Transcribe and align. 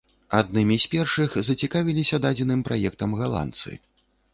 Аднымі 0.37 0.77
з 0.85 0.89
першых 0.93 1.37
зацікавіліся 1.51 2.23
дадзеным 2.27 2.67
праектам 2.71 3.09
галандцы. 3.25 3.83